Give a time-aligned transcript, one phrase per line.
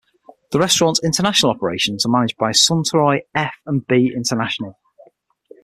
[0.51, 4.75] The restaurant's international operations are managed by Suntory F and B International.